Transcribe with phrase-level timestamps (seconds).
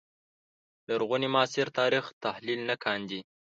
[0.87, 3.19] لرغوني معاصر تاریخ تحلیل نه کاندي